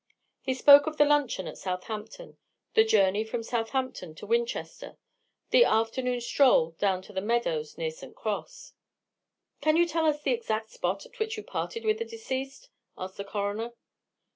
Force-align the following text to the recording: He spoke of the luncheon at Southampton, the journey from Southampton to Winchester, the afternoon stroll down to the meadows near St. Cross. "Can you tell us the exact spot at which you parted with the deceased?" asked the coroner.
He 0.41 0.55
spoke 0.55 0.87
of 0.87 0.97
the 0.97 1.05
luncheon 1.05 1.47
at 1.47 1.59
Southampton, 1.59 2.39
the 2.73 2.83
journey 2.83 3.23
from 3.23 3.43
Southampton 3.43 4.15
to 4.15 4.25
Winchester, 4.25 4.97
the 5.51 5.63
afternoon 5.63 6.19
stroll 6.21 6.71
down 6.79 7.03
to 7.03 7.13
the 7.13 7.21
meadows 7.21 7.77
near 7.77 7.91
St. 7.91 8.15
Cross. 8.15 8.73
"Can 9.61 9.77
you 9.77 9.87
tell 9.87 10.07
us 10.07 10.23
the 10.23 10.31
exact 10.31 10.71
spot 10.71 11.05
at 11.05 11.19
which 11.19 11.37
you 11.37 11.43
parted 11.43 11.85
with 11.85 11.99
the 11.99 12.05
deceased?" 12.05 12.71
asked 12.97 13.17
the 13.17 13.23
coroner. 13.23 13.73